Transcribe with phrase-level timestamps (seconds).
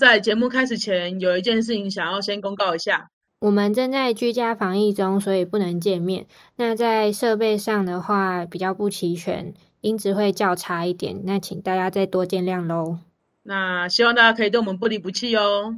[0.00, 3.10] 在节目开始前，有一件事情想要先公告一下。
[3.38, 6.26] 我们正在居家防疫中，所以不能见面。
[6.56, 11.20] 那在设备上的话，比较不齐全，音质会较差一点。
[11.22, 12.98] 那请大家再多见谅喽。
[13.44, 15.76] 那希望大家可以对我们不离不弃哦。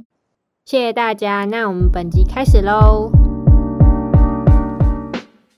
[0.65, 1.45] 谢谢大家。
[1.45, 3.11] 那我们本集开始喽。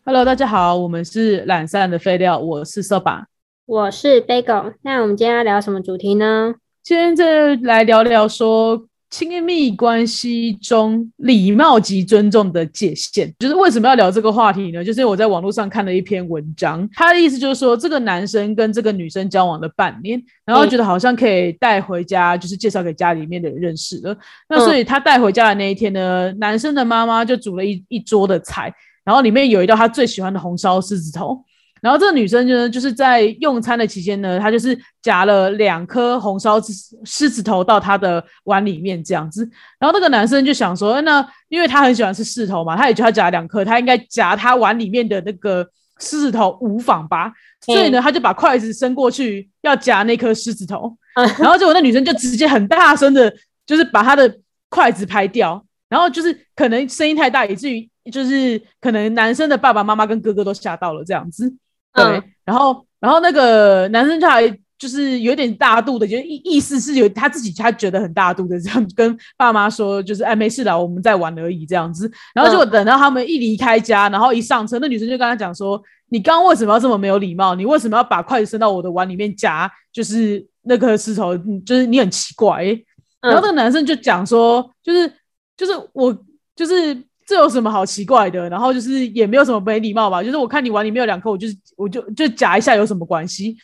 [0.03, 3.25] Hello，大家好，我们是懒散的废料，我是色板。
[3.65, 4.73] 我是 Bagel。
[4.81, 6.55] 那我们今天要聊什么主题呢？
[6.89, 13.31] 今天再来聊聊说亲密关系中礼貌及尊重的界限。
[13.37, 14.83] 就是为什么要聊这个话题呢？
[14.83, 24.17] 就是我在网络上看了一篇文章，他的意思就是说，这个男生跟这个女生交往了半年，然后觉得好像可以带回家，就是介绍给家里面的人认识了。
[24.47, 28.73] 那所以他带回家的那一天呢，男生的妈妈就煮了一一桌的菜。
[29.05, 31.43] 然后里面有一道他最喜欢的红烧狮子头，
[31.81, 36.59] 然后这个女生呢，就是在用餐的期间呢，她就是夹了两颗红烧
[37.05, 39.47] 狮子头到他的碗里面这样子。
[39.79, 45.67] 然后那个男生就想说，那因为他很喜欢吃狮子头嘛，他也觉得他夹两颗，他应该夹他碗里面的那个
[45.99, 47.31] 狮子头无妨吧？
[47.65, 50.95] 所以呢，他就把筷子伸过去要夹那颗狮子头，
[51.39, 53.33] 然后结果那女生就直接很大声的，
[53.65, 54.37] 就是把他的
[54.69, 57.89] 筷子拍掉，然后就是可能声音太大，以至于。
[58.09, 61.53] 就是可能男生的爸爸妈妈跟哥哥都吓到了这样子，
[61.93, 72.09] 对，嗯然后然后那个男生就还就是有点大度的，就意意思是有他自己他觉得很大度的这样跟爸妈说，就是哎没事啦，我们在玩而已这样子。
[72.33, 77.53] 然后结果等到他们一离开家，然后一上车，那女生就跟他讲说：“你刚刚为什么要这么没有礼貌？
[77.55, 79.69] 你为什么要把筷子伸到我的碗里面夹？
[79.91, 82.85] 就是那颗石头，就是你很奇怪、欸。”
[83.21, 85.11] 然后那个男生就讲说：“就是
[85.57, 86.17] 就是我
[86.55, 86.97] 就是。”
[87.29, 88.49] 这有什么好奇怪的？
[88.49, 93.55] 然后就是也没有什么没礼貌吧，就是我看你碗里面有两颗，我就是我就就夹一下有什么关系？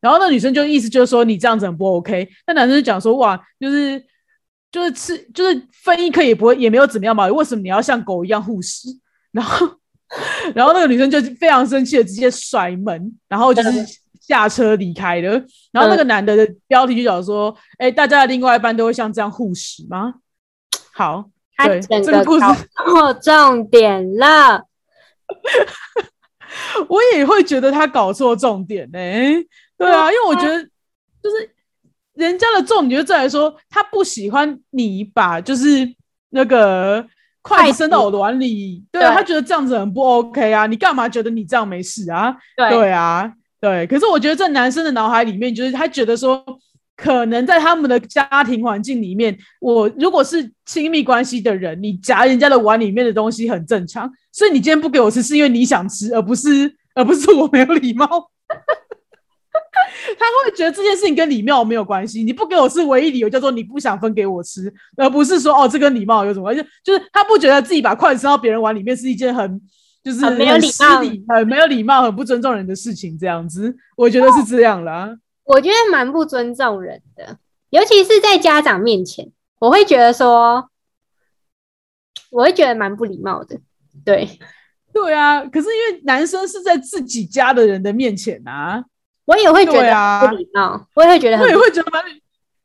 [0.00, 2.26] 然后那女生就意思就是说你这样子很不 OK。
[2.46, 4.02] 那男生就讲说哇，就是
[4.72, 8.88] 就是吃就是分一颗也不会也没有怎么样嘛，为什么你要像狗一样护食？
[9.32, 9.70] 然后
[10.54, 13.70] 然后那个女生就非常生气的直接甩门，然后就是
[14.18, 15.32] 下车离开了。
[15.72, 20.14] 然后那个男的的标题就讲说，哎、大家的另外一半都会像这样护食吗？
[20.94, 21.28] 好。
[21.68, 24.64] 他整个故事哦，重点了。
[26.88, 29.46] 我也会觉得他搞错重点呢、欸。
[29.78, 30.62] 对啊，因为我觉得
[31.22, 31.50] 就是
[32.14, 35.88] 人家的重点就在于说，他不喜欢你把就是
[36.30, 37.06] 那个
[37.42, 38.84] 筷子伸到我的碗里。
[38.90, 40.66] 对啊，他觉得这样子很不 OK 啊！
[40.66, 42.36] 你干嘛觉得你这样没事啊？
[42.56, 43.86] 对对啊，对。
[43.86, 46.44] 可是我觉得在男生的脑海里面，就是他觉得说。
[47.00, 58.06] 可能在他们的家庭环境里面，我如果是亲密关系的人，你夹人家的碗里面的东西很正常，所以你今天不给我吃，是因为你想吃，而不是 而不是我没有礼貌。
[60.18, 66.62] 他会觉得这件事情跟礼貌没有关系，你不给我吃，唯一理由叫做你不想分给我吃，而不是说哦这跟礼貌有什么关系？
[66.84, 69.60] 就是他不觉得自己把筷子伸到别人碗里面是一件很
[70.04, 70.68] 就是很没有礼
[71.26, 73.18] 貌、很没有礼貌、很不尊重人的事情。
[73.18, 75.16] 这样子，我觉得是这样啦。
[75.50, 77.36] 我觉得蛮不尊重人的，
[77.70, 80.70] 尤其是在家长面前，我会觉得说，
[82.30, 83.58] 我会觉得蛮不礼貌的。
[84.04, 84.38] 对，
[84.92, 85.44] 对啊。
[85.46, 88.84] 可是因为男生是在自己家的人的面前啊，
[89.24, 92.00] 我也会觉得不礼貌，啊、我也会觉得很，我也会觉得蛮。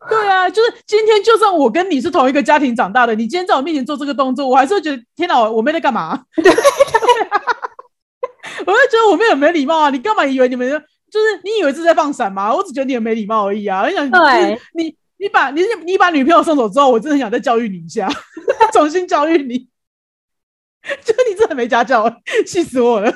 [0.08, 6.24] 对啊，就是今天，就算我跟你是同一个家庭长大的，你今天在我面前做这个动作，我还是会觉得天哪，我妹在干嘛？
[6.36, 6.54] 对，
[8.68, 9.90] 我会觉得我妹很没礼貌啊！
[9.90, 10.86] 你干嘛以为你们？
[11.16, 12.54] 就是你以为是在放闪吗？
[12.54, 13.84] 我只觉得你很没礼貌而已啊！
[13.84, 18.10] 我想，对，你你把你你把女朋友送走之后，我真的很想再教育你一下，
[18.74, 19.70] 重新教育你。
[21.04, 22.08] 就你真的没家教，
[22.46, 23.10] 气死我了！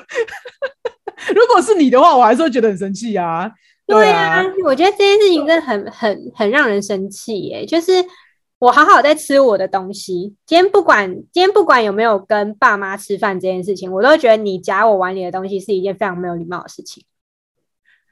[1.36, 3.52] 如果是你的话，我还是会觉得很生气啊。
[3.86, 7.66] 对啊，我觉得这件事情真的很很很让人生气耶。
[7.66, 7.92] 就是
[8.58, 17.04] 我好好在吃我的东西，今天不管今天不管有没有跟爸妈吃饭这件事情，我都觉得你夹我碗里的东西是一件非常没有礼貌的事情。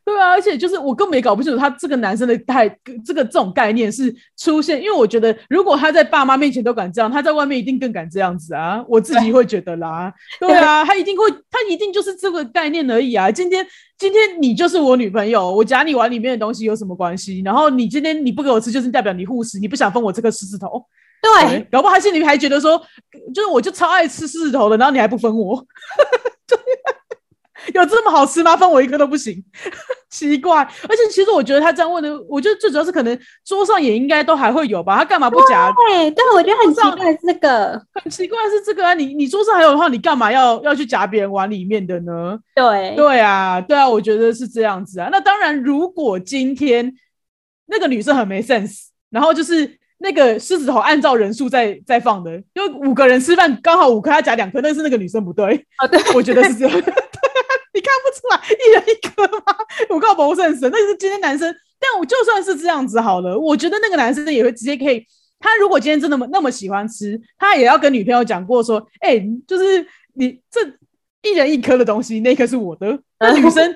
[0.07, 2.66] 对啊，而且就是我根本也搞不清楚他这个男生的态
[3.06, 8.81] 这个这种概念是出现，因为我觉得如果他在爸妈面前都敢这样，他在外面一定更敢这样子啊！
[8.88, 13.30] 我自己会觉得啦，对啊， 他一定会，他一定就是这个概念而已啊！
[13.30, 13.68] 今天
[13.98, 17.42] 今天你就是我女朋友，我夹你碗里面的东西有什么关系？
[17.44, 20.86] 然后你今天你不给我吃，就是代表你护食，你不想分我这个狮子头。
[21.19, 22.81] 对，搞不好他心里还觉得说，
[23.33, 25.65] 就是我就超爱吃狮子头的，然后你还不分我。
[27.74, 28.56] 有这么好吃吗？
[28.56, 29.44] 分我一颗都不行，
[30.10, 30.58] 奇怪。
[30.58, 34.98] 而且其实我觉得他这样问的，我觉得最主要是可能桌上也应该都还会有吧。
[34.98, 35.72] 他干嘛不夹？
[35.90, 38.94] 对，对，我觉得很奇怪是这个， 很奇怪是这个啊。
[38.94, 42.38] 你你桌上还有的话，你干嘛要要去夹别人碗里面的呢？
[42.56, 45.10] 对，对啊，对啊，我觉得是这样子啊。
[45.12, 46.94] 那当然，如果今天
[47.68, 56.81] 那个女生很没 sense，然后就是那个狮子头按照人数在在放的，就五个人吃饭刚好五颗，他夹两颗，但是那个女生不对，啊，对，我觉得是这样。
[57.77, 59.56] 你看不出来一人一颗吗？
[59.89, 60.69] 我靠，不是很神。
[60.71, 65.06] 但是今天男生，但我就算是这样子好了，我觉得那个男生也会直接可以。
[65.39, 70.62] 他如果今天真的那么那么喜欢吃，他也要跟女朋友讲过说，哎、就是你这
[71.21, 73.00] 一人一颗的东西，那颗是我的。
[73.19, 73.75] 那女生，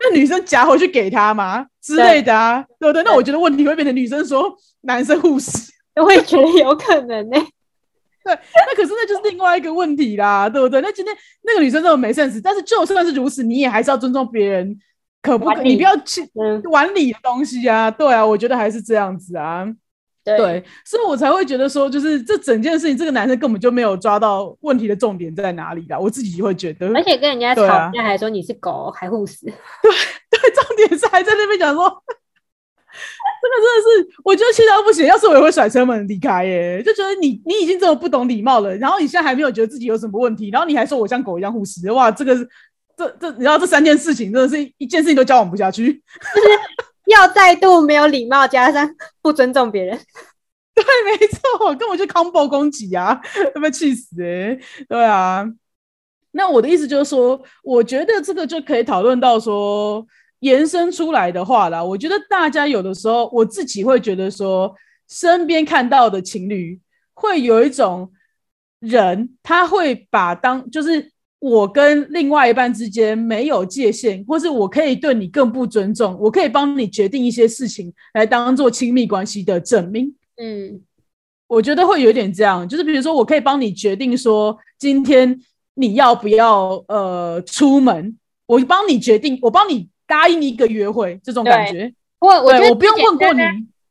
[0.00, 3.02] 那女生夹回去给他嘛之类的啊，对不对？
[3.02, 5.50] 那我觉得问题会变成女生说男生护士。
[6.00, 7.36] 我也觉得有可能呢、
[8.24, 10.80] 对，那可是那就是另外一个问题啦，对不对？
[10.80, 14.78] 那今天那个女生这么没 sense，但是就算是如此，你也还是要尊重别人，
[15.22, 15.62] 可不可？
[15.62, 19.66] 你不要去嗯，碗里的东西啊，对啊，我觉得还是这样子啊，
[20.22, 29.52] 对对，所以我才会觉得说，就是这整件事情，这个男生根本就没有抓到问题的重点在哪里啦，我自己会觉得，而且跟人家吵架还说你是狗，还护死，对
[30.30, 32.19] 对，重点是还在那边讲说，这个
[33.40, 35.06] 真的是，我觉得气到不行。
[35.06, 42.48] 要是我也会甩车门离开耶，就觉得你你已经这么不懂礼貌了，然后你现在还没有觉得自己有什么问题，然后你还说我像狗一样护食，哇，这个是
[42.96, 46.02] 这这，你知道这三件事情真的是一件事情都交往不下去。
[47.06, 48.88] 要再度没有礼貌，加上
[49.20, 49.98] 不尊重别人，
[50.74, 53.20] 对，没错，根本就 combo 攻击啊，
[53.54, 54.56] 会被气死哎、
[54.88, 55.44] 对啊，
[56.32, 60.06] 那我的意思就是说，我觉得这个就可以讨论到说，
[60.40, 64.74] 延伸出来的话啦，我觉得大家有的时候，我自己会觉得说，
[65.08, 66.78] 身边看到的情侣
[67.14, 68.12] 会有一种
[68.80, 71.10] 人，他会把当就是。
[71.42, 80.14] 我跟另外一半之间没有界限，或是我可以对你更不尊重，我可以帮你决定一些事情来当做亲密关系的证明。
[80.36, 80.82] 嗯，
[81.46, 85.40] 我觉得会有点这样，就是比如说，我可以帮你决定说，今天
[85.72, 91.92] 你要不要呃出门，我帮你决定，我帮你答应一个约会，这种感觉。
[92.18, 93.40] 我我觉得对我不用最问过你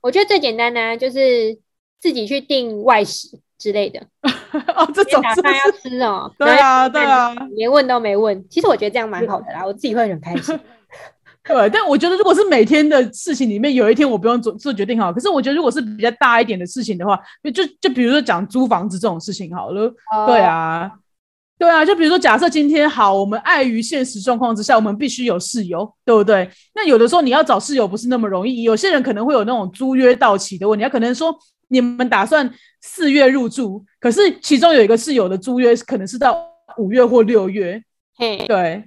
[0.01, 1.57] 我觉得最简单的啊就是
[1.99, 3.99] 自己去订外食之类的，
[4.75, 5.89] 哦，这今种是不是？
[5.89, 8.45] 吃哦， 对啊，对啊，连问都没问。
[8.49, 10.57] 其实我觉得这样蛮好的啦，我自己会很开心。
[11.43, 11.69] 对。
[11.71, 19.89] 但我觉得，如果是每天的事情里面有一天我不用做做决定好，可是我觉得如果是比较大一点的事情的话，就就就比如说讲租房子这种事情好了，
[20.27, 20.91] 对哦，啊，
[21.59, 26.49] 对啊，就比如说，假设今天好，我们碍于现实状况之下，我们必须有室友，对不对？
[26.73, 32.49] 那有的时候你要找室友不是那么容易，有些人可能会有那种租约到期的问题，他可能说你们打算
[32.81, 37.83] 四月入住，可是其中有一个室友的租约可能是到五月或六月，
[38.15, 38.85] 嘿，对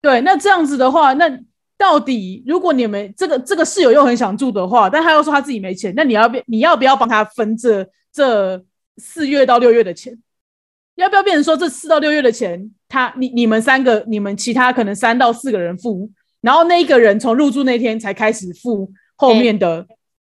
[0.00, 1.28] 对，那这样子的话，那
[1.76, 8.62] 到底如果你们这个这个室友又很想住的话，但他又说他自己没钱，那你要不你要不要帮他分这这
[8.98, 10.16] 四月到六月的钱？
[10.96, 16.08] 要不要变成说这四到六月的钱，他你你们三个，你们其他可能三到四个人付，
[16.40, 19.84] 然后那一个人从入住那天才开始付后面的、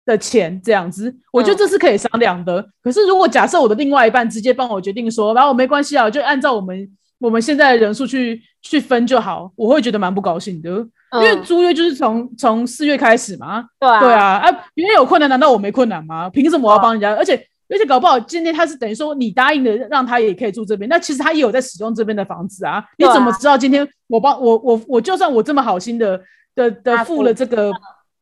[0.04, 2.66] 的钱，这样子，我觉得这是可以商量的。
[2.82, 16.28] 可是如果假设我的另外一半直接帮我决定说，然后我没关系啊，就按照我们我们现在的人数去去分就好，我会觉得蛮不高兴的，因为嗯租约就是从从四月开始嘛，对啊，对，啊，啊，别人有困难，难道我没困难吗？
[16.30, 17.14] 凭什么我要帮人家？
[17.14, 22.84] 而且而且搞不好今天他是等于说你答应的让他也可以住这边，那其实他也有在使用这边的房子啊。
[22.98, 26.20] 你怎么知道今天我帮我我我就算我这么好心的
[26.54, 27.72] 的的付了这个，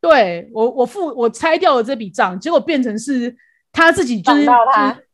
[0.00, 3.34] 对我我付我拆掉了这笔账，结果变成是
[3.72, 5.06] 他自己就是爽到他就是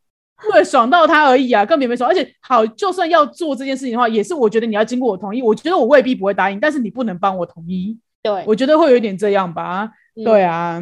[0.53, 2.11] 对，爽到他而已啊，根本没爽。
[2.11, 9.85] 而且好，就算要做这件事情的话，也是我觉得你要经过我同意，我觉得我未必不会答应，但是你不能帮我同意，对，我觉得会有一点这样吧。
[10.17, 10.81] 嗯对啊，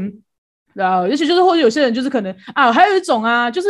[0.75, 3.69] 然后尤其就是或者有些人就是可能啊，还有一种啊，就是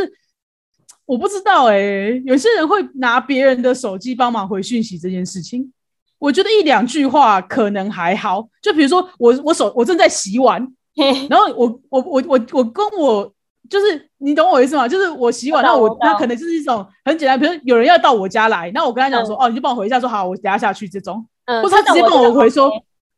[1.04, 1.78] 我不知道哎、
[2.24, 5.72] 有些人会拿别人的手机帮忙回讯息这件事情，
[6.18, 13.32] 我觉得一两句话可能还好，就比如说我我手我正在洗碗，嘿 然后我我我我我跟我
[13.68, 14.86] 就是你懂我意思吗？
[14.86, 19.38] 就是我洗碗，那我那可能就是一种很简单，比如有人要到我家来，那我跟他讲说，嗯。
[19.40, 22.70] 哦，你就帮我回一下，说好，我等下下去这种，嗯，或者他直接帮我回说，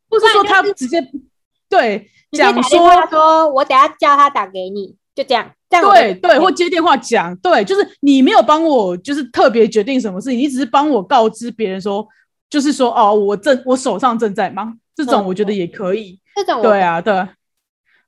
[0.09, 1.05] 或是说他直接
[1.69, 12.07] 对讲说他说我等下叫他打给你，就这样，对对，或接电话讲，对，就是你没有帮我，就是特别决定什么事情，你只是帮我告知别人说，
[12.49, 16.19] 就是说哦，我正我手上正在忙，这种嗯我觉得也可以。
[16.35, 17.29] 这种我对啊，对啊，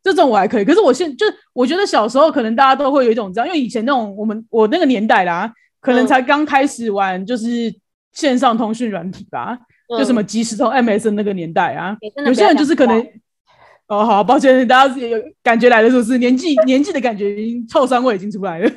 [0.03, 0.65] 这种我还可以。
[0.65, 7.73] 可是我现就是我觉得小时候可能大家都会有一种这样，因为以前那种我们我那个年代啦，可能嗯才刚开始玩就是
[8.13, 9.57] 线上通讯软体吧，
[9.97, 13.05] 就什么即时通、MSN 那个年代啊有些人就是可能。
[13.87, 16.17] 哦，好，抱歉，大家有有感觉来了，是不是？
[16.17, 18.71] 年纪年纪的感觉，已经臭酸味已经出来了，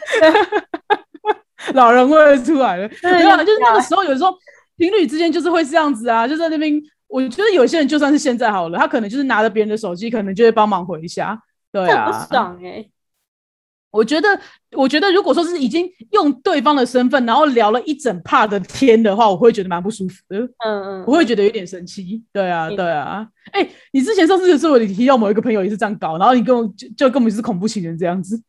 [1.75, 2.88] 老人味出来了。
[2.88, 4.33] 真的没有啊，就是那个时候，有时候
[4.79, 6.81] 情侣之间就是会这样子啊，就在那边。
[7.09, 11.37] 我觉得有些人就算是现在好了，他可能就是拿着别人的手机，可能就会帮忙回一下。
[11.73, 12.87] 对啊不，爽哎，
[13.91, 14.29] 我觉得，
[14.77, 20.39] 我觉得如果说是已经用对方的身份，然后聊了一整趴的天的话，我会觉得蛮不舒服的。
[20.65, 22.23] 嗯嗯，我会觉得有点生气。
[22.33, 23.27] 对啊，嗯对啊。
[23.53, 28.41] 哎、你之前上次的时候，你提到某一个朋友也是这样搞，然后你跟我就就根本是恐怖情人这样子。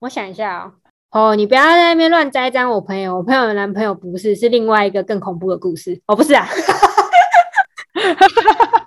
[0.00, 0.72] 我想一下哦。
[1.12, 5.98] 哦，你不要在那边乱栽赃我朋友，我朋友的男朋友不是，是另外一个更恐怖的故事。
[6.06, 6.46] 哦，不是啊，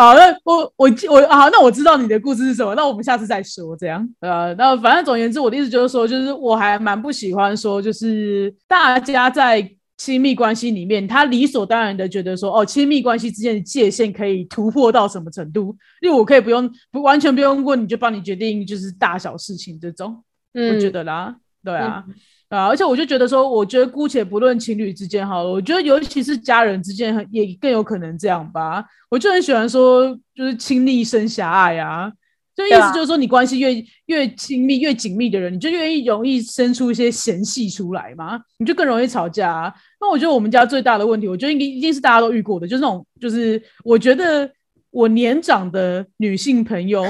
[0.00, 4.08] 好，那我我我好，那我知道你的故事是什么，那我们下次再说，这样。
[4.20, 22.02] 呃，那反正总而言之，我的意思就是说，就是我还蛮不喜欢说，就是大家在亲密关系里面，他理所当然的觉得说，哦，亲密关系之间的界限可以突破到什么程度，因为我可以不用不完全不用问你就帮你决定就是大小事情这种，嗯，我觉得啦，对啊。
[22.50, 28.84] 啊，而且我就觉得说，我觉得姑且不论情侣之间好了，我觉得尤其是家人之间，很也更有可能这样吧。
[29.08, 32.10] 我就很喜欢说，就是亲力生狭隘啊，
[32.56, 39.74] 就意思就是说，你关系越越亲密、越紧密的人，你就越易容易生出一些嫌隙出来嘛，你就更容易吵架、啊。
[40.00, 44.50] 那我觉得我们家最大的问题，我觉得应该一定是大家都遇过的，就是那种，就是我觉得
[44.90, 47.04] 我年长的女性朋友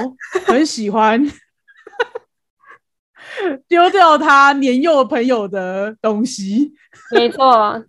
[0.45, 1.27] 很喜欢。
[3.67, 6.71] 丢掉他年幼朋友的东西。
[7.11, 7.83] 没错，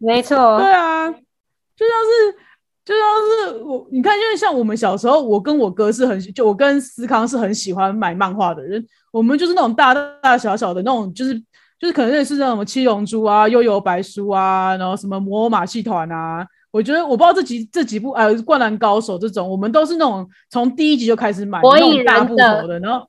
[0.00, 2.36] 没错，对啊，就像是
[2.84, 8.84] 就像是我，你看，因为像我们小时候，我跟我哥是很，就我跟思康是很喜欢买漫画的人。
[9.12, 11.34] 我们就是那种大大小小的那种，就是
[11.78, 16.46] 就是可能认识那种什么七龙珠啊、悠悠白书啊，然后什么魔偶马戏团啊。
[16.70, 23.06] 我觉得我不知道这几这几部呃《灌篮高手》这种，我们都是那种从第一集就开始买火那种大部头的，然后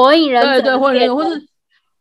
[0.00, 1.46] 火影忍者对对，或者猎人或是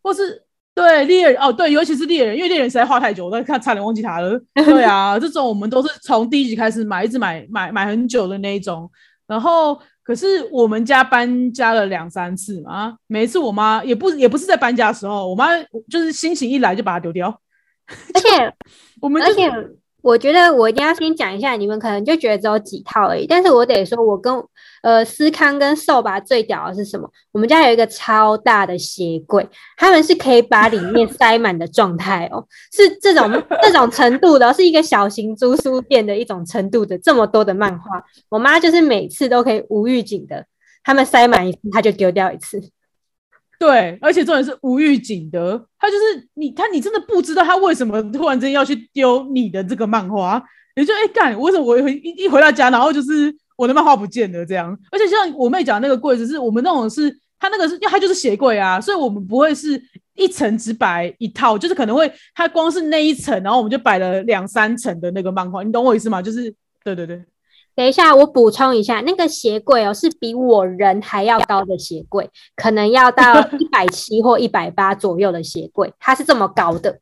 [0.01, 4.39] 或是对猎人哦，对，尤其是猎人，因为猎人实在画太久，我都看差点忘记他了。
[4.55, 8.89] 对啊，这种我们都是从第一集开始买，一直买买买很久的那一种。
[9.27, 15.49] 然后，可是我们家搬家了两三次嘛，每一次我妈也不也不是在搬家的时候，我妈
[15.89, 17.29] 就是心情一来就把它丢掉。
[18.13, 18.53] 而且
[19.01, 19.51] 我们就而且
[20.01, 24.33] 我觉得我一定要先讲一下，你们可能就觉得只有几套而已，但是我得说，我跟
[24.81, 27.09] 呃思康跟瘦吧最屌的是什么？
[27.31, 33.29] 我们家有一个超大的鞋柜，他们是可以把里面塞满的状态哦，是这种
[33.61, 40.45] 这种程度的，是一个小型租书店的一种程度的，这么多的漫画，我妈就是每次都可以无预警的，
[40.83, 42.61] 他们塞满一次，她就丢掉一次。
[43.59, 50.41] 对，而且重点是无预警的，他就是你，他你真的不知道他为什么突然间要去丢你的这个漫画，
[50.77, 54.75] 你就哎干，为什么我一回一回到家，然后就是我的漫画不见了这样？
[54.91, 59.81] 而且像我妹讲那个柜子，是我们那种是，他那个是，因为它就是鞋柜啊，所以我们不会是
[60.15, 66.21] 一层只摆一套，就是可能会它光是那一层，然后我们就摆了两三层的那个漫画，你懂我意思吗？
[66.21, 67.21] 就是对对对。
[67.75, 76.99] 等一下，我补充一下，那个鞋柜哦，是比我人还要高的鞋柜，可能要到 一百七或一百八左右的鞋柜，它是这么高的。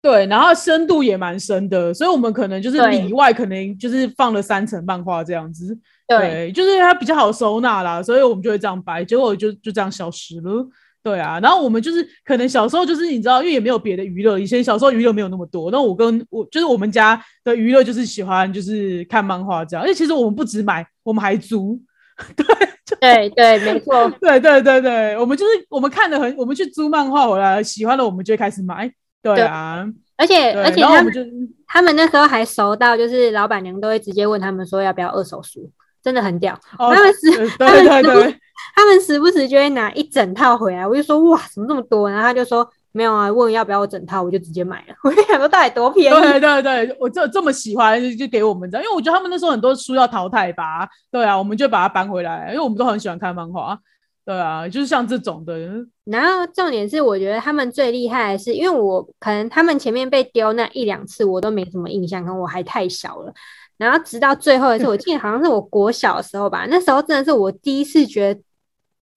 [0.00, 10.66] 对，然后深度也蛮深的，所以我们可能就是里外可能就是放了三层漫画这样子，对，对，就是它比较好收纳啦，所以我们就会这样摆，结果就就这样消失了。
[11.08, 15.70] 对啊，然后我们就是可能小时候就是你知道，因为也没有别的娱乐，以前小时候娱乐没有那么多。
[15.70, 21.80] 那我跟我就是我们家的娱乐就是喜欢就是看漫画这样，而且其实我们不止买，我们还租。
[23.00, 28.90] 对对对，没错， 对对对对，我们就是我们看的很，我们去租漫画回来，喜欢了我们就会开始买。
[29.22, 29.86] 对啊，
[30.16, 31.20] 而且，而且他们就
[31.66, 35.70] 他们那时候还熟到，就是老板娘都会直接问他们说要不要二手书，
[36.02, 36.54] 真的很屌。
[36.78, 38.36] 哦，他们是对对对对。
[38.74, 42.08] 他们时不时就会拿一整套回来，我就说哇，怎么这么多？
[42.08, 44.94] 然后他就说没有啊，问要不要我整套，我就直接买了。
[45.04, 46.20] 我就想说到底多便宜？
[46.22, 53.78] 对对对，我这这么喜欢就就给我们这样，因为我觉得他们那时候很多书要淘汰吧，对啊，我们就把它搬回来，因为我们都很喜欢看漫画，
[54.24, 55.56] 对啊，就是像这种的，
[56.04, 63.32] 然后重点是，我觉得他们最厉害的是，因为我可能他们前面被丢那一两次，我都没什么印象，可能我还太小了。
[63.76, 68.40] 然后直到最后一次，我记得好像是我国小的时候吧，那时候真的是我第一次觉得，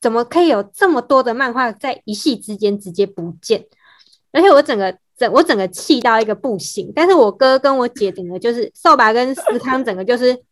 [0.02, 3.64] 怎么可以有这么多的漫画在一夕之间直接不见，
[4.32, 6.92] 而且我整个整我整个气到一个不行。
[6.96, 10.44] 但是我哥跟我姐整个就是瘦吧跟思康整个就是，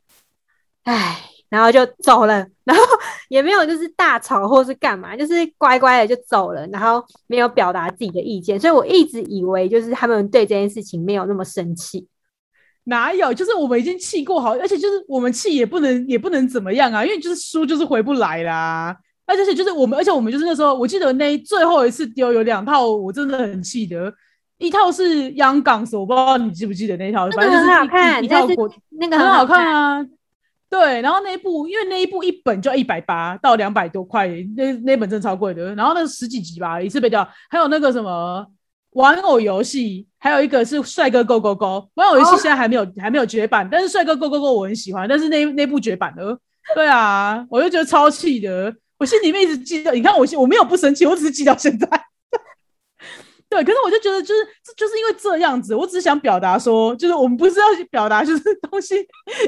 [0.83, 1.25] 唉。
[1.49, 2.83] 然后就走了，然后
[3.27, 12.07] 也没有就是大吵或是干嘛，就是乖乖的就走了，然后没有表达自己的意见，所以我一直以为就是他们对这件事情没有那么生气。
[12.83, 13.33] 哪有？
[13.33, 18.95] 就是我们已经气过好，而且就是我们气也不能也不能怎么样啊，因为就是输就是回不来啦。
[19.29, 24.11] 而且就是我们，而且我们就是那时候，我记得那最后一次丢有两套，我真的很记得。
[24.57, 28.69] 一套是央港，我不知道你记不记得那套，那反正就是个很好看，一套国
[28.99, 30.05] 那个很好好看啊。
[30.69, 35.73] 对，然后那一部因为那一部一本就要一百八到两百多块，那那本真的超贵的。
[35.75, 37.27] 然后那十几集吧，一次被掉。
[37.49, 38.45] 还有那个什么
[38.91, 41.89] 玩偶游戏，还有一个是帅哥 Go Go Go。
[41.95, 46.37] 玩偶游戏现在还没有、还没有绝版，但是帅哥 Go Go Go 我很喜欢，但是那那部绝版了。
[46.75, 49.91] 对啊，我就觉得超气的，我心里面一直记得。
[49.93, 51.87] 你看我我没有不生气，我只是记到现在。
[53.49, 58.95] 对，可是我就觉得，就是就是因为这样子，我只是想表达说，就是我们不是要去表达就是 东西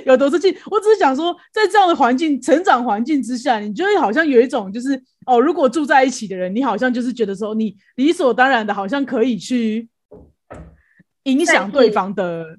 [0.08, 9.88] 有多生气，我只是想说，在这样的环境、成长环境之下，你就会好像有一种就是哦，如果住在一起的人，你好像就是觉得说，你理所当然的，好像可以去
[11.24, 12.58] 影响对方的。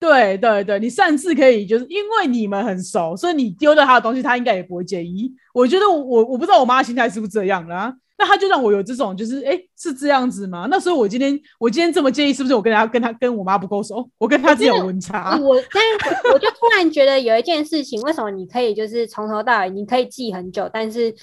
[0.00, 5.32] 对对对，你擅自可以，就是因为你们很熟，所以你丢掉他的东西，他应该也不会介意。
[5.52, 7.94] 我觉得我我不知道我妈心态是不是这样啦。
[8.20, 10.66] 那他就让我有这种，就是哎，是这样子吗？
[10.68, 14.10] 那所以，我今天我今天这么介意，是不是我跟他跟他跟我妈不够熟？
[14.18, 15.38] 我跟他只有温差。
[15.38, 15.82] 我但
[16.16, 20.68] 是我就突然觉得有一件事情，为什么你可以就是从头到尾你可以记很久？
[20.72, 21.14] 但是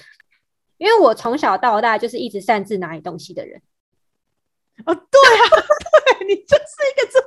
[0.78, 3.60] 因为我从小到大就是一直擅自拿你东西的人。
[4.86, 5.44] 哦，对啊，
[6.18, 7.26] 对你就是一个这么，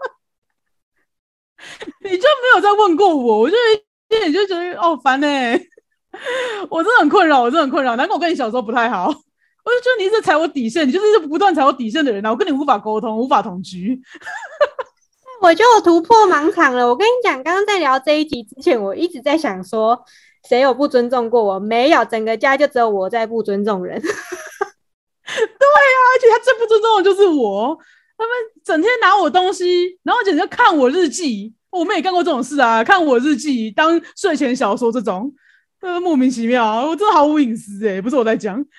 [2.04, 3.56] 你就没有再问过我，我就
[4.10, 5.28] 一点就觉得哦烦呢，
[6.70, 7.96] 我真的很困扰，我真的很困扰。
[7.96, 9.14] 难怪我跟你小时候不太好。
[9.66, 12.32] 我就觉得你一直踩我底线，你就是不断踩我底线的人啊！
[12.32, 14.02] 我跟你无法沟通，无法同居。
[15.42, 16.88] 我就突破盲场了。
[16.88, 20.02] 我跟你讲，刚刚在聊这一集之前，我一直在想说，
[20.48, 21.60] 谁有不尊重过我？
[21.60, 24.02] 没有，整个家就只有我在不尊重人。
[24.02, 24.18] 对啊，
[25.30, 27.78] 而且他最不尊重的就是我。
[28.18, 28.34] 他们
[28.64, 31.54] 整天拿我东西，然后整天看我日记。
[31.72, 35.34] 我们也干过这种事啊，看我日记当睡前小说这种，
[35.82, 38.64] 呃，莫名其妙，我真的毫无隐私哎，不是我在讲。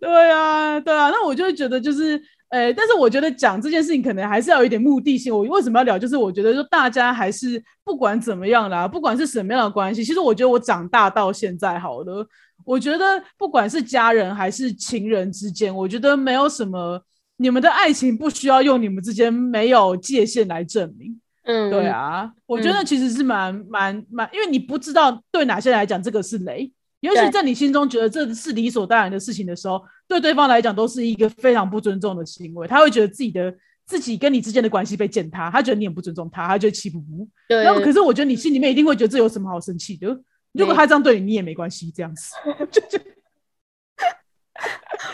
[0.00, 2.20] 对啊，对啊，那我就会觉得就是，
[2.50, 5.34] 诶，但是我觉得讲这件事情可能还是要有一点目的性。
[5.34, 5.98] 我为什么要聊？
[5.98, 12.24] 就是我觉得说大家还是不管怎么样啦，不管是什么样的关系，其实我觉得我长大到现在好了，
[12.64, 17.02] 我觉得不管是家人还是情人之间，我觉得没有什么，
[17.36, 21.20] 你们的爱情不需要用你们之间没有界限来证明。
[21.44, 26.72] 嗯，对啊，我觉得其实是蛮蛮蛮，因为你不知道对哪些来讲这个是雷。
[27.00, 32.66] 尤其在你心中觉得这是理所当然的事情的时候，对对方来讲都是一个非常不尊重的行为。
[32.66, 37.28] 他会觉得自己的自己跟你之间的关系被践踏，他觉得你很不尊重他，他就气不服。
[37.46, 37.62] 对。
[37.62, 40.18] 然后，可是我觉得你心里面一定会觉得这有什么好生气的？
[40.52, 42.32] 如果他这样对你，你也没关系，这样子。
[42.70, 42.98] 就就。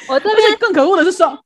[0.08, 1.44] 我这边更可恶的是说。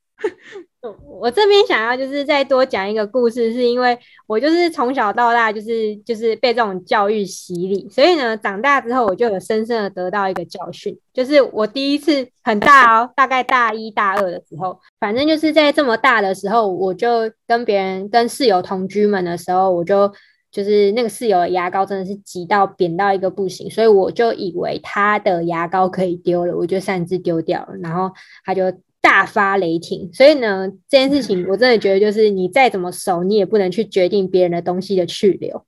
[1.07, 20.11] 我这边想要就是再多讲一个故事，是因为我就是从小到大就是就是被这种教育洗礼，所以呢，长大之后我就有深深的得到一个教训，就是我第一次很大哦，大概大一大二的时候，反正就是在这么大的时候，我就跟别人跟室友同居们的时候，我就
[20.51, 28.11] 就是那个室友的牙膏真的是挤到扁到一个不行，所以我就以为他的牙膏可以丢了，我就擅自丢掉了，然后
[28.43, 28.73] 他就。
[29.05, 35.63] 大发雷霆，所以呢，这件事情我真的觉得，就是你再怎么熟，你也不能去决定别人的东西的去留，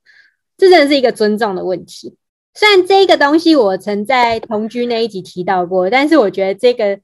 [0.57, 2.15] 这真的是一个尊重的问题。
[2.55, 6.99] 虽然这个东西我曾在同居那一集提到过，但是我觉得这个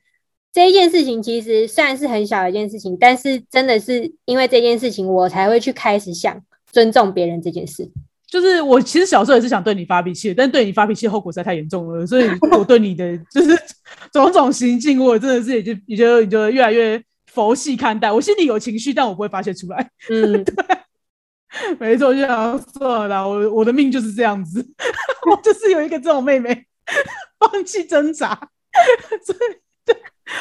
[0.52, 6.41] 这一件事情其实虽然是很小的一件事情，但是真的是因为这件事情，我才会去开始想
[6.72, 7.91] 尊重别人这件事。
[8.34, 13.56] 就是我其实小时候也是想对你发脾气，但对你发脾气后果实在太严重了，所以 我对你的 就是
[14.12, 18.12] 种种行径，我真的是也就也就也就越来越佛系看待。
[18.12, 19.88] 我心里有情绪，但我不会发泄出来。
[20.10, 20.56] 嗯， 对，
[21.78, 24.65] 没错，就想算了，我我的命就是这样子，
[25.30, 26.65] 我就是有一个这种妹妹，
[27.38, 28.34] 放弃挣扎，
[29.24, 29.96] 所以对，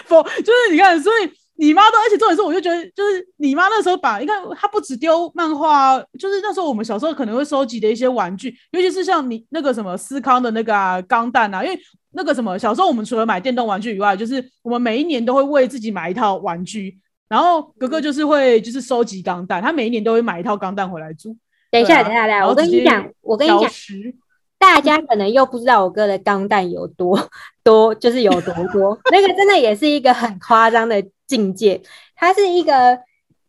[0.06, 1.41] 否就是你看，所以。
[1.56, 11.78] 你妈都，而且重点是，我就觉得，就是你妈那时候把，你看，她不止丢漫画，就是那时候我们小时候可能会收集的一些玩具，尤其是像你那个什么思康的那个钢弹啊，因为
[12.12, 21.36] 那个什么小时候我们除了买电动玩具以外，就是我们每一年都会为自己买一套玩具，然后哥哥就是会就是收集钢弹，他每一年都会买一套钢弹回来住。
[21.70, 23.70] 等一下，等一下，等一下，我跟你讲，我跟你讲。
[24.58, 27.18] 大家可能又不知道我哥的钢弹有多
[27.64, 28.96] 多，就是有多多。
[29.10, 31.80] 那个真的也是一个很夸张的境界。
[32.14, 32.98] 它是一个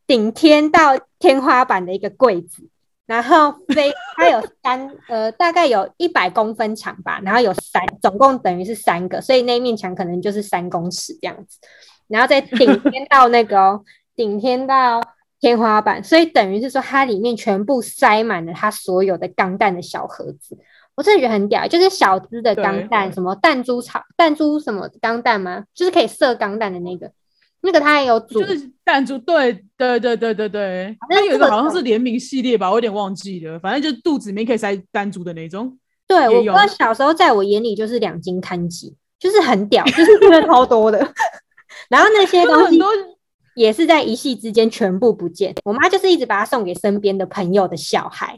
[0.08, 2.70] 顶天到天花板的一个柜子，
[3.06, 11.60] 然后飞，它有三呃，大概有一百公分长吧，然后有三，总共等于是三个，所以那面墙可能就是三公尺这样子。
[12.08, 13.82] 然后再顶天到那个
[14.16, 15.02] 顶天到
[15.42, 20.58] 天花板，所以等于是说它里面全部塞满了它所有的钢弹的小盒子。
[20.96, 25.66] 我真的觉得很屌，就是小只的钢弹，什么弹珠草、弹珠什么钢弹吗？
[25.74, 27.12] 就是可以射钢弹的那个，
[27.64, 35.78] 那个他也有煮，就是弹珠，对对对对对对，反正这个它有一个好像是种联名系列吧，我有点忘记了，反正就是肚子里面可以塞弹珠的那种。
[36.06, 41.00] 对我哥小时候在我眼里就是两斤看几，就是很屌，就是真的超多的。
[41.90, 42.78] 然后那些东西
[43.56, 45.56] 也是在一夕之间全部不见。
[45.64, 48.38] 我妈就是一直把它送给身边的朋友的小孩。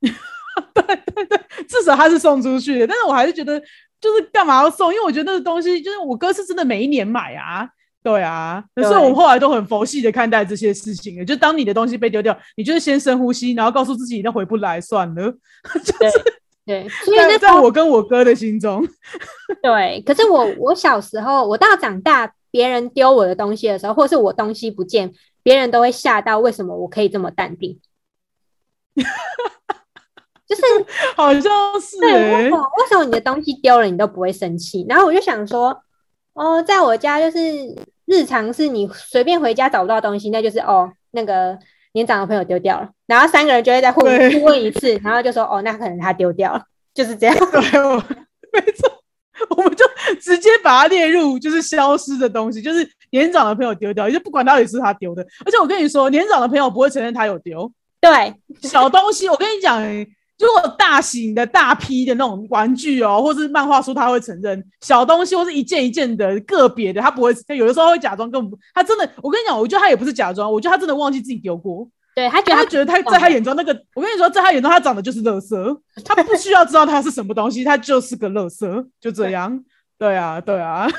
[0.74, 3.58] 对对对至少他是送出去的，但是我还是觉得
[4.00, 4.92] 就是干嘛要送？
[4.92, 7.68] 因为我觉得那个东西就是我哥是真的每一年买啊，
[8.06, 11.26] 对啊，可是我们后来都很佛系的看待这些事情。
[11.26, 15.22] 就当你的东西被丢掉，你就是先深呼吸，然后告诉自己那回不来算了。
[15.82, 16.24] 就是
[16.64, 18.86] 对，所以那在在我跟我哥的心中，
[19.60, 27.80] 对，可是我我小时候，我到长大，别人丢我的东西的时候，或是我东西不见，别人都会吓到，为什么我可以这么淡定？
[30.46, 30.62] 就是
[31.16, 31.42] 好像
[31.80, 34.86] 是对，欸为什么为什么你的东西丢了你都不会生气？
[34.88, 35.76] 然后我就想说，
[36.34, 37.74] 哦，在我家就是
[38.06, 41.58] 日常是你随便回家找不到东西，那就是哦那个
[41.92, 46.62] 年长的朋友丢掉了，然后三个人就会再互对互问一次，然后就说哦那可能他丢掉了，
[46.94, 47.36] 就是这样。
[47.36, 47.96] 对，我
[48.52, 48.90] 没错，
[49.50, 49.84] 我们就
[50.20, 55.22] 直接把它列入就是消失的东西，就是年长的朋友丢掉，也就不管到底是他丢的。
[55.44, 59.28] 而且我跟你说，年长的朋友不会承认他有丢对，小东西。
[59.28, 60.06] 我跟你讲、欸，
[60.38, 67.34] 如果大型的大批的那种玩具哦，或是漫画书，他会承认；小东西或是一件一件的个别的，他不会。
[67.56, 71.88] 有的时候会假装根本不，他真的，我跟你讲，我觉得他也不是假装，我觉得他真的忘记自己丢过。
[72.14, 79.62] 对他觉得他他觉得他在他眼中那个，我跟你说，在他眼中他长得就是垃圾，他不需要知道他是什么东西，他就是个垃圾，就这样。
[79.98, 80.86] 对啊，对啊。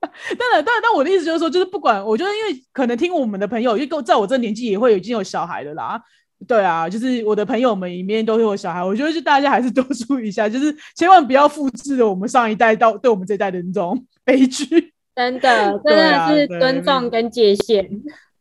[0.00, 6.00] 当然，当然，但我的意思就是说，就是不管，我觉得因为可能听我们的朋友，因为跟我在我这年纪也会已经有小孩的啦。
[6.48, 14.92] 对啊，就是我的朋友们里面都会有小孩，我觉得就大家还是多注意一下，就是千万不要复制了我们上一代到对我们这一代的那种 悲剧。
[15.14, 17.88] 真的真的是尊重跟界限。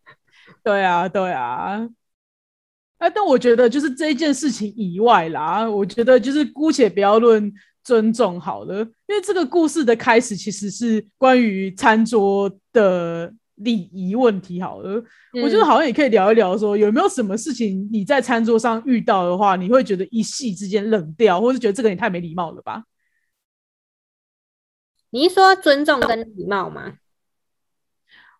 [0.64, 1.88] 对啊，对啊。
[3.00, 7.52] 哎，但我觉得就是这一件事情以外啦，我觉得就是姑且不要论
[7.84, 15.02] 尊重好了，因为这个故事的开始其实是关于餐桌的礼仪问题好了。
[15.41, 22.84] 我觉得嗯好像也可以聊一聊，说有没有什么事情你在餐桌上遇到的话，你会觉得一夕之间冷掉，或是觉得这个人也太没礼貌了吧？
[25.12, 26.93] 你是说尊重跟礼貌吗？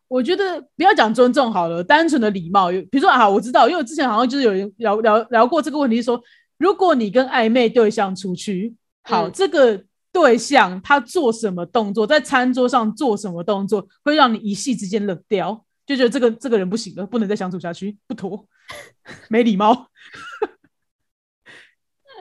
[0.08, 2.70] 我觉得不要讲尊重好了，单纯的礼貌。
[2.70, 6.20] 比如说啊，我知道，因为我之前好像就是有人聊聊聊过这个问题，说
[6.58, 18.46] 如果你跟暧昧对象出去，好，嗯这个对象他做什么动作，在餐桌上做什么动作，会让你一夕之间冷掉，就觉得这个这个人不行了，不能再相处下去，不妥，
[19.30, 19.88] 没礼貌。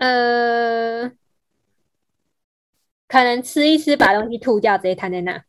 [0.01, 1.11] 呃，
[3.09, 5.43] 可能吃一吃把东西吐掉，直接摊在那。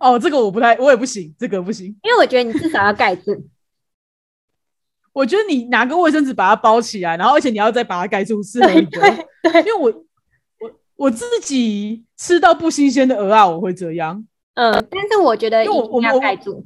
[0.00, 1.86] 哦，这个我不太，我也不行，这个不行。
[2.02, 3.48] 因为我觉得你至少要盖住。
[5.12, 9.08] 我觉得你拿个卫生纸把它包起来，然后而且你要再把它盖住是合理的。
[9.60, 10.04] 因为我
[10.98, 14.26] 我我自己吃到不新鲜的鹅啊，我会这样。
[14.54, 16.62] 嗯，但是我觉得我一定要盖住。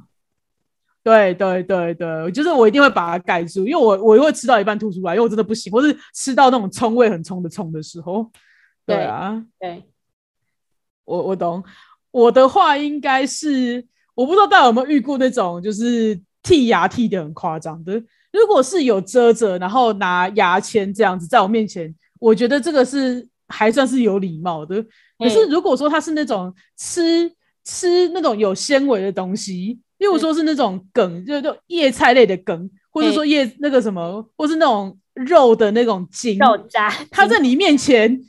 [1.03, 8.31] 对对对对，就是我一定会把它盖住，因为我我会吃到一半吐出来，因为我真的不行，或是吃到那种葱味很冲的葱的时候。
[8.85, 9.83] 对对啊，对，
[11.05, 11.63] 我我懂。
[12.11, 17.93] 我的话应该是，我不知道大家有没有遇过那种就是剔牙剔的很夸张的。
[18.31, 24.83] 如果是有遮着，然后拿牙签这样子在我面前，我觉得这个是还算是有礼貌的。
[25.19, 27.31] 可是嗯如果说他是那种吃
[27.63, 36.89] 吃那种有纤维的东西，例如说是那种梗，就是那种叶菜类的梗，或者说叶那个什么，或是那种肉的那种筋，肉渣。
[37.11, 38.19] 他在你面前，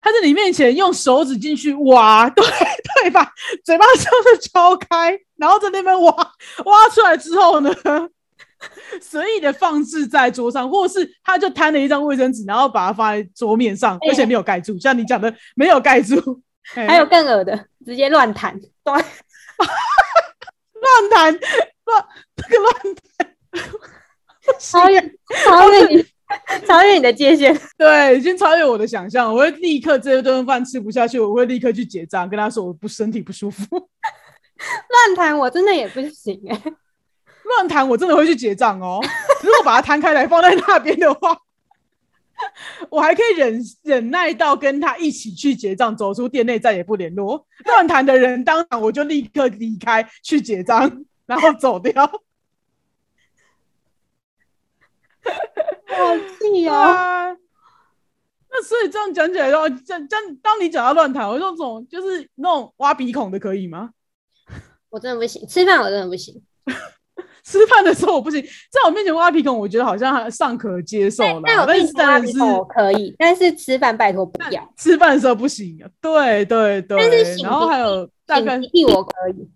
[0.00, 2.44] 他在你面前用手指进去挖，对
[3.02, 3.32] 对吧？
[3.64, 7.74] 嘴巴这样子敲开，然后在那边挖，挖出来之后呢，
[9.00, 16.42] 随意的放置在桌上，或是他就摊了一张卫生纸，然后把它放在桌面上，哎而且没有盖住，像你讲的没有盖住，
[16.74, 18.58] 哎还有更恶的，直接乱弹。
[18.60, 19.04] 对，乱
[21.10, 21.38] 弹
[21.84, 22.74] 乱这个乱
[23.16, 23.28] 弹。
[24.58, 25.00] 超越
[25.44, 26.04] 超越你
[26.66, 27.56] 超越你的界限。
[27.76, 29.32] 对，已经超越我的想象。
[29.32, 33.64] 我会立刻这顿饭吃不下去，我会立刻去结账，跟他说我不身体不舒服。
[33.70, 36.62] 乱弹我真的也不行哎、
[37.56, 39.00] 乱弹我真的会去结账哦。
[39.42, 41.36] 如果把它摊开来放在那边的话，
[42.90, 47.46] 我还可以忍忍耐到跟他一起去结账，走出店内再也不联络。
[47.64, 52.06] 乱弹的人当场我就立刻离开去结账， 然后走掉。
[55.22, 56.74] 好气对哦！
[56.74, 57.36] 啊。
[58.52, 63.90] 那所以这样讲起来的话，这这当你讲到乱弹，我那种就是那种挖鼻孔的可以吗？
[64.88, 66.42] 我真的不行，吃饭我真的不行。
[67.44, 71.42] 吃饭的时候我不行，在我面前挖鼻孔，我觉得好像还尚可接受了。
[71.44, 74.72] 但是但我跟你真的是我可以，但是吃饭拜托不要。
[74.76, 75.88] 吃饭的时候不行啊。
[76.00, 79.48] 对对对，但是然后还有大概擤鼻涕我可以，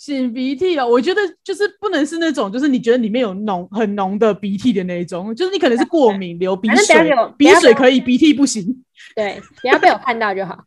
[0.00, 8.84] 擤鼻涕啊，我觉得就是不能是那种，就是你觉得里面有浓很浓的鼻涕的那一种，就是你可能是过敏流鼻水，鼻水可以，鼻涕不行。
[9.14, 10.64] 对，不要被我看到就好。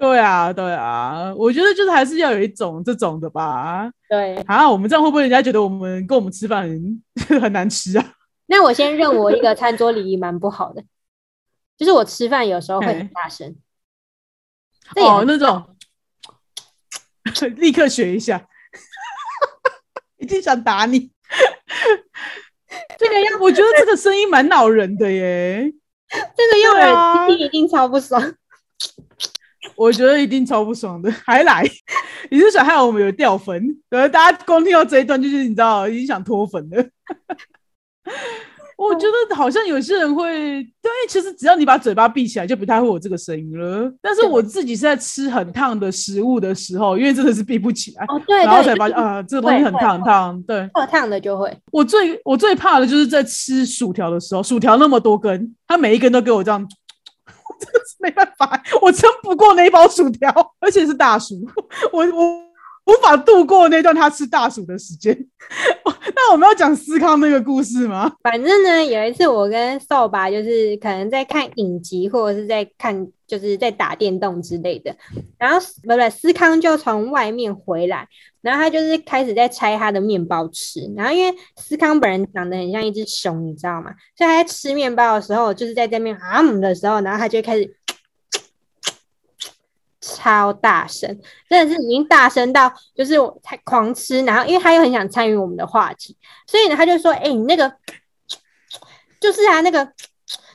[0.00, 3.86] 对啊，对啊，我觉得就是还是要有一种这种的吧。
[4.08, 7.02] 对，啊，我们这样会不会人家觉得我们跟我们吃饭很
[7.42, 8.14] 很难吃啊？
[8.48, 10.82] 那我先认我一个餐桌礼仪蛮不好的，
[11.76, 13.54] 就是我吃饭有时候会很嘿大声。
[14.96, 15.76] 哦，那种
[17.56, 18.48] 立刻学一下，
[20.16, 21.12] 一定想打你。
[22.96, 25.70] 这个要我觉得这个声音蛮恼人的耶，
[26.08, 28.34] 这个用对啊耳机一定超不爽。
[29.76, 31.64] 我觉得一定超不爽的， 还来？
[32.30, 33.62] 你是想害我们有掉粉？
[33.88, 36.84] 对，大家光听到这一段就是你知道已经想脱粉了。
[38.76, 43.92] 我觉得好像有些人会，对，其实只要你把嘴巴闭起来，就不太会有这个声音了。
[44.00, 50.42] 但是我自己是在吃很烫的食物的时候，因为真的是闭不起来，哦，对然后对，就是才发现啊，这个东西很烫很烫。
[50.44, 51.54] 对过烫的就会。
[51.72, 56.66] 我最我最怕的就是在吃薯条的时候，薯条那么多根，它每一根都给我这样，
[58.00, 61.34] 没办法，我撑不过那一包薯条，而且是大薯，
[61.92, 62.50] 我我
[62.86, 65.16] 无法度过那段他吃大薯的时间。
[66.14, 68.10] 那我们要讲思康那个故事吗？
[68.22, 74.94] 反正呢，有一次我跟扫把就是可能在看影集，或者是在看就是在打电动之类的，
[75.38, 78.06] 然后不不，思康就从外面回来，
[78.42, 83.92] 然后他就是开始在拆他的面包吃，然后因为思康本人长得很像一只熊，你知道吗？
[84.16, 87.76] 所以他在吃面包的时候，就是在这边啊嗯的时候，然后他就开始。
[90.00, 91.08] 超大声，
[91.48, 97.72] 真的是已经大声到，就是我才狂吃，然后因为他又很想参与我们的话题，所以呢，他就说：“哎、你那个
[99.20, 99.92] 就是啊，那个。”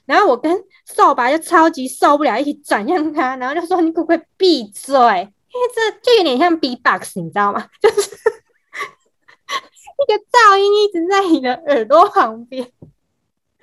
[0.06, 0.56] 然后我跟
[0.86, 7.68] 扫把就超级受不了，一起转向他，然后就说：“你可不可以闭嘴？”因为这就有点像 B-box，你知道吗？
[7.82, 8.02] 就是
[9.98, 12.72] 那个噪音一直在你的耳朵旁边。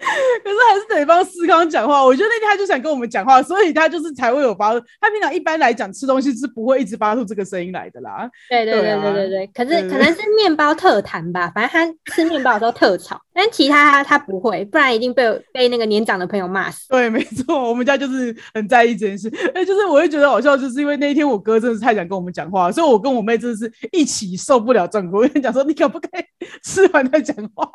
[0.43, 2.05] 可是还是得帮思康讲话。
[2.05, 4.73] 我觉得那天他就想跟我们讲话，所以他就是才会有发。
[5.01, 8.29] 他平常一般来讲吃东西是不会一直发出这个声音来的啦。
[8.49, 11.71] 对对对对啊对对对，可是可能是面包特弹吧，反正
[12.05, 16.89] 他吃面包的时候特吵，但其他他他不会，不然一定被被那个年长的朋友骂死。
[16.89, 19.33] 对，没错，我们家就是很在意这件事。
[19.55, 25.23] 哎，就是我会觉得好笑，就是因为那一天我哥真的是太想跟我们讲话，所以我跟我妹真的是一起受不了状况。
[25.23, 26.25] 我跟你讲说，你可不可以
[26.65, 27.71] 吃完再讲话，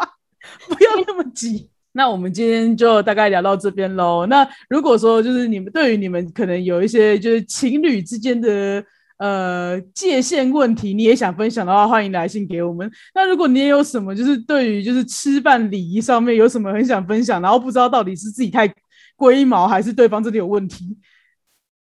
[0.67, 1.69] 不要那么急。
[1.97, 4.27] 那我们今天就大概聊到这边喽。
[4.27, 8.85] 那如果说就是你们对于你们可能有一些就是情侣之间的
[9.17, 12.89] 呃界限问题，你也想分享的话，欢迎来信给我们。
[13.15, 18.71] 那如果你也有什么就是对于就是吃饭礼仪上面有什么很想分享，然后不知道到底是自己太
[19.15, 20.95] 龟毛还是对方真的有问题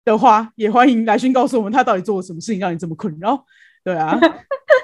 [0.05, 3.43] 的话，也欢迎来信告诉我们他到底做了什么事情让你这么困扰。
[3.83, 4.15] 对啊，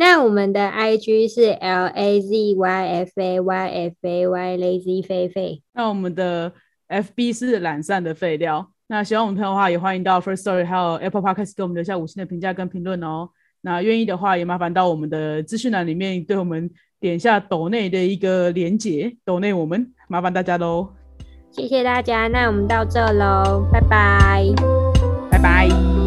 [0.00, 5.62] 那我们的 IG 是 L A Z Y F A Y F A Y Lazy 菲菲。
[5.74, 6.50] 那我们的
[6.88, 8.66] FB 是懒散的废料。
[8.86, 13.28] 那喜欢我们朋友的话，也欢迎到 First Story 还有 Apple Podcast 给我们留下五星的评价跟评论哦。
[13.60, 20.88] 那愿意的话，也麻烦到我们的资讯栏里面对我们点一下抖内的一个连结，抖内我们麻烦大家喽，
[21.52, 24.46] 谢谢大家，那我们到这喽，拜拜。
[25.30, 25.99] 拜拜。